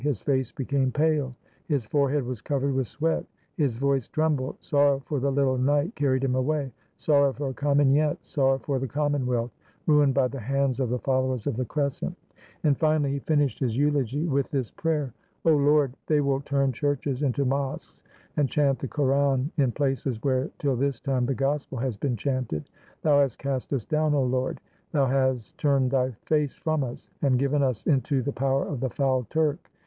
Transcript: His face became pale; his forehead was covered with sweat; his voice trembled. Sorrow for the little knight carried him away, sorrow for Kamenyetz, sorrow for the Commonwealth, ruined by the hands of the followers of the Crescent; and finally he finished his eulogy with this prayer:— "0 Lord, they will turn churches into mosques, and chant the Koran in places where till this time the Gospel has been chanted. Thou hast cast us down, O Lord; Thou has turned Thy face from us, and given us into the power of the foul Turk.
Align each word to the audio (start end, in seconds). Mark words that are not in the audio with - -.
His 0.03 0.19
face 0.19 0.51
became 0.51 0.91
pale; 0.91 1.35
his 1.67 1.85
forehead 1.85 2.23
was 2.23 2.41
covered 2.41 2.73
with 2.73 2.87
sweat; 2.87 3.23
his 3.55 3.77
voice 3.77 4.07
trembled. 4.07 4.55
Sorrow 4.59 4.97
for 5.05 5.19
the 5.19 5.31
little 5.31 5.59
knight 5.59 5.93
carried 5.93 6.23
him 6.23 6.33
away, 6.33 6.71
sorrow 6.95 7.31
for 7.33 7.53
Kamenyetz, 7.53 8.27
sorrow 8.27 8.57
for 8.57 8.79
the 8.79 8.87
Commonwealth, 8.87 9.51
ruined 9.85 10.15
by 10.15 10.27
the 10.27 10.39
hands 10.39 10.79
of 10.79 10.89
the 10.89 10.97
followers 10.97 11.45
of 11.45 11.55
the 11.55 11.65
Crescent; 11.65 12.17
and 12.63 12.79
finally 12.79 13.11
he 13.11 13.19
finished 13.19 13.59
his 13.59 13.77
eulogy 13.77 14.25
with 14.25 14.49
this 14.49 14.71
prayer:— 14.71 15.13
"0 15.47 15.57
Lord, 15.57 15.93
they 16.07 16.19
will 16.19 16.41
turn 16.41 16.71
churches 16.71 17.21
into 17.21 17.45
mosques, 17.45 18.01
and 18.37 18.49
chant 18.49 18.79
the 18.79 18.87
Koran 18.87 19.51
in 19.57 19.71
places 19.71 20.17
where 20.23 20.49
till 20.57 20.75
this 20.75 20.99
time 20.99 21.27
the 21.27 21.35
Gospel 21.35 21.77
has 21.77 21.95
been 21.95 22.17
chanted. 22.17 22.67
Thou 23.03 23.19
hast 23.19 23.37
cast 23.37 23.71
us 23.71 23.85
down, 23.85 24.15
O 24.15 24.23
Lord; 24.23 24.61
Thou 24.93 25.05
has 25.05 25.51
turned 25.59 25.91
Thy 25.91 26.09
face 26.25 26.55
from 26.55 26.83
us, 26.83 27.11
and 27.21 27.37
given 27.37 27.61
us 27.61 27.85
into 27.85 28.23
the 28.23 28.33
power 28.33 28.67
of 28.67 28.79
the 28.79 28.89
foul 28.89 29.27
Turk. 29.29 29.67